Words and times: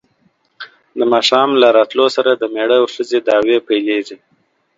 د 0.97 0.99
ماښام 1.13 1.49
له 1.61 1.67
راتلو 1.77 2.07
سره 2.15 2.31
د 2.35 2.43
مېړه 2.53 2.77
او 2.81 2.85
ښځې 2.95 3.19
دعوې 3.27 3.57
پیلېږي. 3.67 4.17